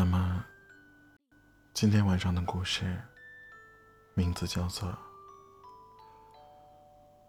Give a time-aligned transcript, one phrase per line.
[0.00, 0.42] 那么，
[1.74, 2.98] 今天晚上的故事
[4.14, 4.88] 名字叫做《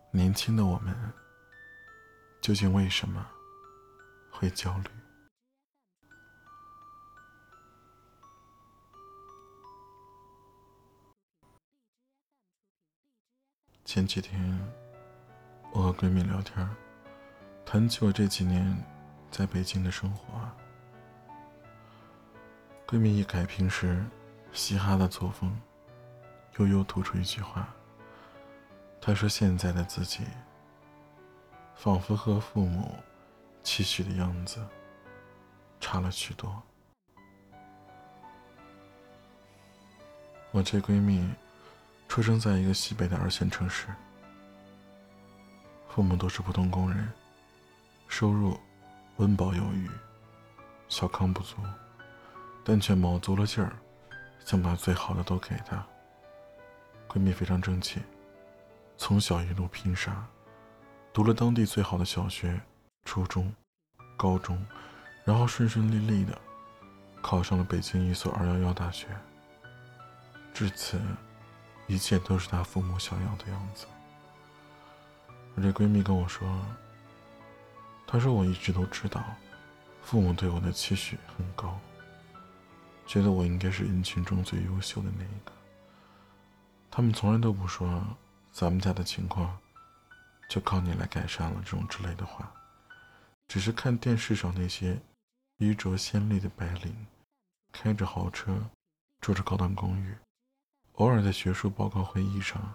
[0.09, 0.95] 年轻的我们
[2.39, 3.29] 究竟为什么
[4.31, 4.85] 会焦虑》。
[13.83, 14.57] 前几天，
[15.73, 16.65] 我和闺蜜聊天，
[17.65, 18.81] 谈起我这几年
[19.29, 20.49] 在北京的生活。
[22.91, 24.05] 闺蜜一改平时
[24.51, 25.57] 嘻哈的作风，
[26.57, 27.73] 悠悠吐出一句话。
[28.99, 30.25] 她说：“现在的自己，
[31.73, 32.93] 仿佛和父母
[33.63, 34.59] 期许的样子
[35.79, 36.61] 差了许多。”
[40.51, 41.25] 我这闺蜜。
[42.09, 43.87] 出生在一个西北的二线城市，
[45.87, 47.09] 父母都是普通工人，
[48.09, 48.59] 收入
[49.15, 49.89] 温饱有余，
[50.89, 51.55] 小康不足，
[52.63, 53.73] 但却卯足了劲儿，
[54.45, 55.85] 想把最好的都给她。
[57.07, 58.01] 闺蜜非常争气，
[58.97, 60.25] 从小一路拼杀，
[61.11, 62.59] 读了当地最好的小学、
[63.05, 63.53] 初中、
[64.15, 64.65] 高中，
[65.25, 66.37] 然后顺顺利利的
[67.21, 69.07] 考上了北京一所二幺幺大学。
[70.53, 70.99] 至此。
[71.87, 73.85] 一切都是她父母想要的样子。
[75.55, 76.47] 我这闺蜜跟我说
[78.07, 79.21] ：“她说我一直都知道，
[80.01, 81.77] 父母对我的期许很高，
[83.11, 85.51] 觉得我应该是人群中最优秀的那一个。
[86.89, 88.01] 他们从来都不说
[88.53, 89.57] 咱们家的情况
[90.47, 92.49] 就靠你来改善了这种之类的话，
[93.49, 94.97] 只是看电视上那些
[95.57, 96.95] 衣着鲜丽的白领，
[97.73, 98.57] 开着豪车，
[99.19, 100.15] 住着高档公寓。”
[100.95, 102.73] 偶尔在学术报告会议上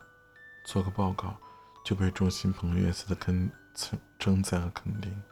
[0.66, 1.34] 做个报告，
[1.82, 5.22] 就被众星捧月似的跟称称赞和肯定，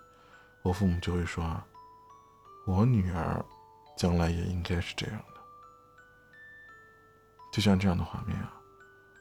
[0.63, 1.63] 我父母就会说
[2.67, 3.45] ：“我女儿
[3.97, 5.41] 将来也应该是这样的。”
[7.53, 8.53] 就像这样的画面啊，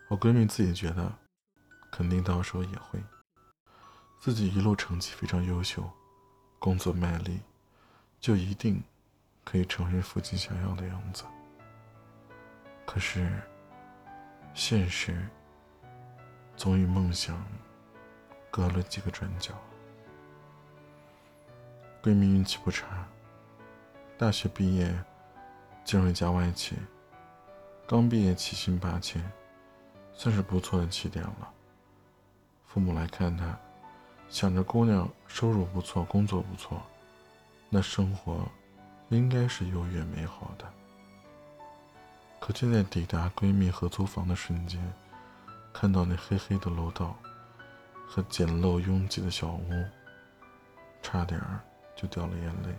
[0.09, 1.11] 我闺蜜自己觉得
[1.91, 3.03] 肯定到时候也会，
[4.19, 5.89] 自己一路成绩非常优秀，
[6.59, 7.41] 工作卖力，
[8.19, 8.83] 就一定
[9.43, 11.23] 可以成为父亲想要的样子。
[12.85, 13.41] 可是。
[14.55, 15.27] 现实
[16.55, 17.43] 总与梦想
[18.51, 19.59] 隔了几个转角。
[22.03, 23.03] 闺蜜运气不差，
[24.23, 24.89] 大学毕业
[25.83, 26.77] 进入一家外企，
[27.85, 29.21] 刚毕业起薪八千，
[30.13, 31.51] 算是不错的起点了。
[32.65, 33.59] 父母来看她，
[34.29, 36.81] 想着姑娘收入不错，工作不错，
[37.69, 38.49] 那生活
[39.09, 40.65] 应该是优越美好的。
[42.39, 44.81] 可就在抵达闺蜜合租房的瞬间，
[45.73, 47.13] 看到那黑黑的楼道
[48.07, 49.83] 和简陋拥挤的小屋，
[51.01, 51.41] 差点
[51.93, 52.73] 就掉了眼泪。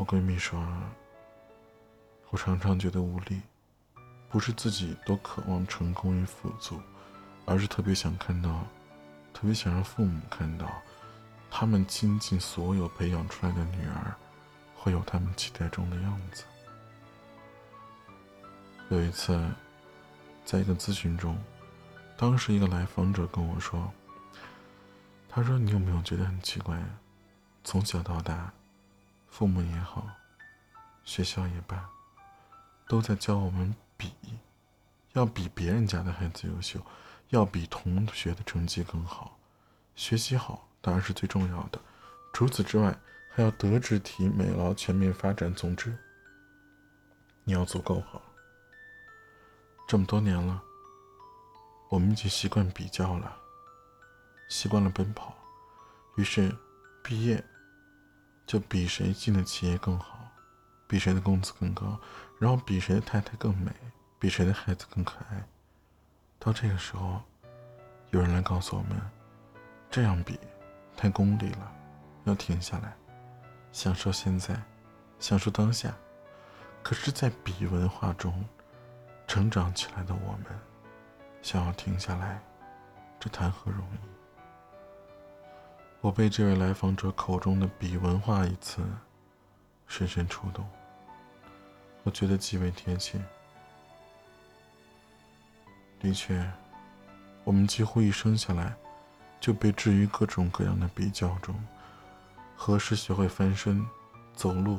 [0.00, 0.58] 我闺蜜说
[2.32, 3.42] ：“我常常觉得无力，
[4.30, 6.80] 不是自己多渴望成功与富足，
[7.44, 8.64] 而是特别想看到，
[9.34, 10.66] 特别想让父母看到，
[11.50, 14.14] 他们倾尽所有培养出来的女儿，
[14.74, 16.44] 会有他们期待中的样子。”
[18.88, 19.38] 有一次，
[20.46, 21.36] 在一个咨询中，
[22.16, 23.92] 当时一个来访者跟我说
[25.28, 26.82] ：“他说你有没有觉得很奇怪？
[27.64, 28.50] 从小到大，
[29.30, 30.06] 父母也好，
[31.04, 31.88] 学校也罢，
[32.86, 34.12] 都在教我们比，
[35.12, 36.80] 要比别人家的孩子优秀，
[37.28, 39.38] 要比同学的成绩更好，
[39.94, 41.80] 学习好当然是最重要的，
[42.34, 42.94] 除此之外，
[43.32, 45.54] 还要德智体美劳全面发展。
[45.54, 45.96] 总之，
[47.44, 48.20] 你要足够好。”
[49.88, 50.62] 这么多年了，
[51.88, 53.36] 我们已经习惯比较了，
[54.48, 55.34] 习惯了奔跑，
[56.16, 56.54] 于是
[57.02, 57.42] 毕业
[58.50, 60.18] 就比谁进的企业更好，
[60.88, 61.96] 比谁的工资更高，
[62.40, 63.70] 然后比谁的太太更美，
[64.18, 65.40] 比谁的孩子更可爱。
[66.36, 67.22] 到这个时候，
[68.10, 69.00] 有人来告诉我们，
[69.88, 70.36] 这样比
[70.96, 71.72] 太功利了，
[72.24, 72.92] 要停下来，
[73.70, 74.60] 享受现在，
[75.20, 75.94] 享受当下。
[76.82, 78.44] 可是，在比文化中，
[79.28, 80.46] 成长起来的我们，
[81.40, 82.42] 想要停下来，
[83.20, 84.19] 这谈何容易？
[86.02, 88.82] 我被这位来访者口中的“比文化”一词
[89.86, 90.66] 深深触动，
[92.04, 93.20] 我觉得极为贴切。
[95.98, 96.50] 的确，
[97.44, 98.74] 我们几乎一生下来
[99.38, 101.54] 就被置于各种各样的比较中：
[102.56, 103.86] 何时学会翻身、
[104.34, 104.78] 走路、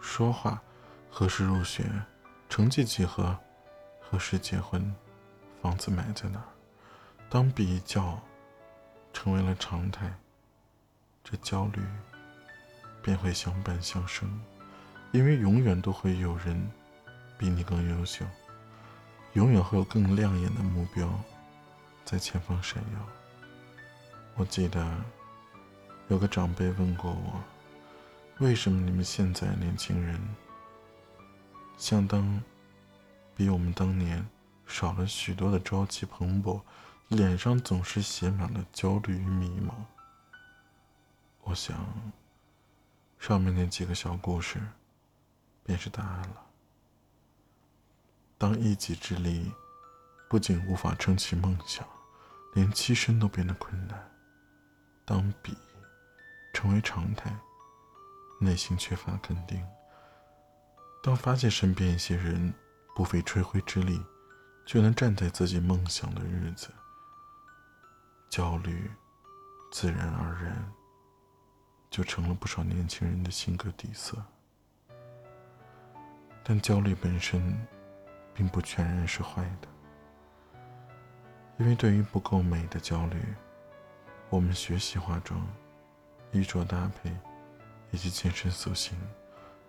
[0.00, 0.60] 说话？
[1.08, 1.84] 何时入学？
[2.48, 3.38] 成绩几何？
[4.00, 4.92] 何时结婚？
[5.62, 6.48] 房子买在哪儿？
[7.28, 8.20] 当比较
[9.12, 10.12] 成为了常态，
[11.30, 11.82] 这焦虑
[13.02, 14.26] 便会相伴相生，
[15.12, 16.70] 因为永远都会有人
[17.36, 18.24] 比你更优秀，
[19.34, 21.06] 永远会有更亮眼的目标
[22.02, 23.08] 在前方闪耀。
[24.36, 25.04] 我记得
[26.08, 27.44] 有个长辈问过我，
[28.38, 30.18] 为什么你们现在年轻人
[31.76, 32.42] 相当
[33.36, 34.26] 比我们当年
[34.66, 36.58] 少了许多的朝气蓬勃，
[37.08, 39.74] 脸上总是写满了焦虑与迷茫？
[41.48, 41.76] 我想。
[43.18, 44.60] 上面那几个小故事，
[45.64, 46.46] 便是答案了。
[48.36, 49.50] 当一己之力
[50.28, 51.84] 不仅无法撑起梦想，
[52.54, 53.98] 连栖身都变得困难；
[55.04, 55.56] 当比
[56.52, 57.36] 成为常态，
[58.38, 59.58] 内心缺乏肯定；
[61.02, 62.54] 当发现身边一些人
[62.94, 64.00] 不费吹灰之力
[64.64, 66.68] 就能站在自己梦想的日子，
[68.30, 68.88] 焦虑
[69.72, 70.72] 自然而然。
[71.90, 74.16] 就成了不少年轻人的性格底色。
[76.44, 77.58] 但焦虑本身，
[78.34, 79.68] 并不全然是坏的，
[81.58, 83.20] 因为对于不够美的焦虑，
[84.30, 85.46] 我们学习化妆、
[86.32, 87.10] 衣着搭配
[87.90, 88.96] 以及健身塑形，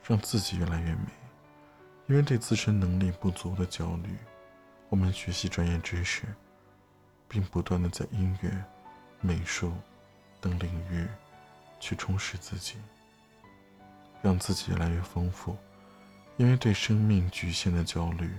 [0.05, 1.07] 让自己越来越美；
[2.07, 4.15] 因为对自身能力不足的焦虑，
[4.87, 6.23] 我们学习专业知识，
[7.27, 8.51] 并不断的在音乐、
[9.19, 9.73] 美术
[10.39, 11.05] 等领域。
[11.79, 12.75] 去充实自己，
[14.21, 15.57] 让自己越来越丰富。
[16.37, 18.31] 因为对生命局限的焦虑，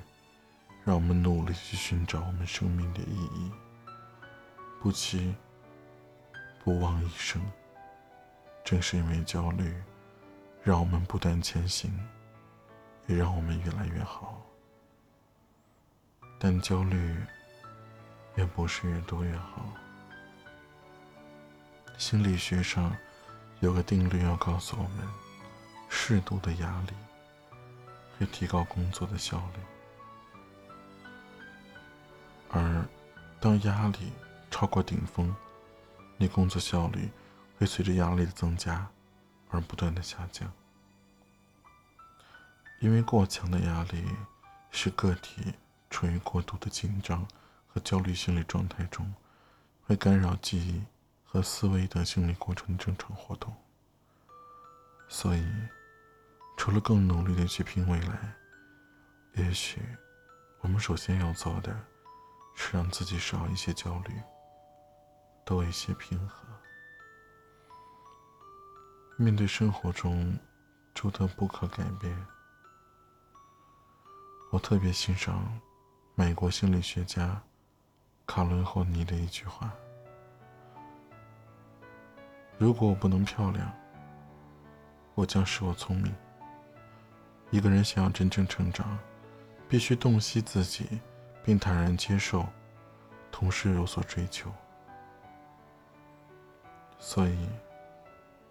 [0.84, 3.50] 让我们努力去寻找我们生命的意义。
[4.80, 5.34] 不期
[6.64, 7.42] 不忘一生。
[8.64, 9.74] 正是因为焦虑，
[10.62, 11.92] 让我们不断前行，
[13.06, 14.40] 也让我们越来越好。
[16.38, 17.16] 但焦虑
[18.36, 19.70] 也不是越多越好。
[21.98, 22.96] 心理学上。
[23.60, 25.06] 有个定律要告诉我们：
[25.88, 26.92] 适度的压力
[28.18, 29.60] 会提高工作的效率，
[32.48, 32.84] 而
[33.38, 34.12] 当压力
[34.50, 35.34] 超过顶峰，
[36.16, 37.10] 你工作效率
[37.58, 38.88] 会随着压力的增加
[39.50, 40.50] 而不断的下降。
[42.80, 44.02] 因为过强的压力
[44.70, 45.52] 使个体
[45.90, 47.26] 处于过度的紧张
[47.68, 49.12] 和焦虑心理状态中，
[49.84, 50.82] 会干扰记忆。
[51.32, 53.54] 和思维等心理过程的正常活动，
[55.08, 55.46] 所以，
[56.56, 58.34] 除了更努力的去拼未来，
[59.34, 59.80] 也许
[60.58, 61.72] 我们首先要做的，
[62.56, 64.20] 是让自己少一些焦虑，
[65.44, 66.48] 多一些平和。
[69.16, 70.36] 面对生活中
[70.92, 72.26] 诸多不可改变，
[74.50, 75.60] 我特别欣赏
[76.16, 77.40] 美国心理学家
[78.26, 79.72] 卡伦霍尼的一句话。
[82.60, 83.72] 如果我不能漂亮，
[85.14, 86.14] 我将使我聪明。
[87.50, 88.98] 一个人想要真正成长，
[89.66, 91.00] 必须洞悉自己，
[91.42, 92.46] 并坦然接受，
[93.32, 94.52] 同时有所追求。
[96.98, 97.48] 所以，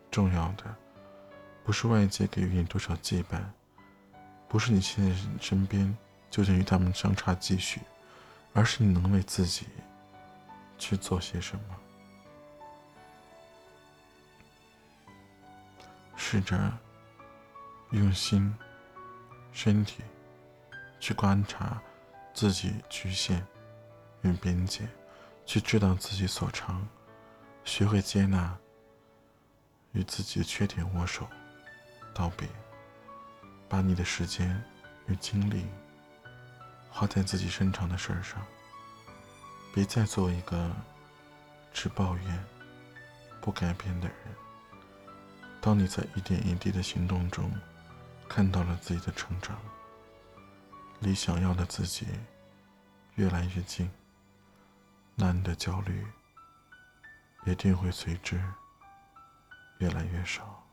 [0.09, 0.63] 重要的
[1.63, 3.43] 不是外界给予你多少羁绊，
[4.47, 5.95] 不是你现在身边
[6.31, 7.79] 究竟与他们相差几许，
[8.53, 9.67] 而是你能为自己
[10.79, 11.75] 去做些什么。
[16.31, 16.71] 试着
[17.89, 18.55] 用心、
[19.51, 20.03] 身体
[20.99, 21.81] 去观察
[22.35, 23.43] 自己局限
[24.21, 24.87] 与边界，
[25.43, 26.87] 去知道自己所长，
[27.63, 28.55] 学会接纳
[29.93, 31.27] 与自己的缺点握手
[32.13, 32.47] 道别，
[33.67, 34.63] 把你的时间
[35.07, 35.65] 与精力
[36.91, 38.39] 花在自己擅长的事儿上，
[39.73, 40.71] 别再做一个
[41.73, 42.45] 只抱怨
[43.41, 44.15] 不改变的人。
[45.61, 47.51] 当你在一点一滴的行动中，
[48.27, 49.57] 看到了自己的成长，
[51.01, 52.07] 离想要的自己
[53.15, 53.89] 越来越近，
[55.15, 56.05] 那你的焦虑
[57.45, 58.41] 一定会随之
[59.79, 60.63] 越来越少。